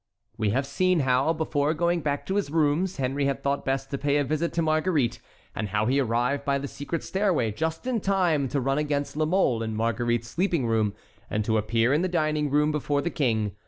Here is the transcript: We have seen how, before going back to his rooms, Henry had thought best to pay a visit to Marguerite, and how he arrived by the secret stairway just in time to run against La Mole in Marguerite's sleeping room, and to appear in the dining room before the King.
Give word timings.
We 0.35 0.49
have 0.49 0.65
seen 0.65 1.01
how, 1.01 1.31
before 1.31 1.75
going 1.75 1.99
back 2.01 2.25
to 2.25 2.33
his 2.33 2.49
rooms, 2.49 2.97
Henry 2.97 3.25
had 3.25 3.43
thought 3.43 3.63
best 3.63 3.91
to 3.91 3.99
pay 3.99 4.17
a 4.17 4.23
visit 4.23 4.51
to 4.53 4.63
Marguerite, 4.63 5.19
and 5.53 5.69
how 5.69 5.85
he 5.85 5.99
arrived 5.99 6.43
by 6.43 6.57
the 6.57 6.67
secret 6.67 7.03
stairway 7.03 7.51
just 7.51 7.85
in 7.85 7.99
time 8.01 8.47
to 8.47 8.59
run 8.59 8.79
against 8.79 9.15
La 9.15 9.25
Mole 9.25 9.61
in 9.61 9.75
Marguerite's 9.75 10.27
sleeping 10.27 10.65
room, 10.65 10.95
and 11.29 11.45
to 11.45 11.55
appear 11.55 11.93
in 11.93 12.01
the 12.01 12.07
dining 12.07 12.49
room 12.49 12.71
before 12.71 13.03
the 13.03 13.11
King. 13.11 13.51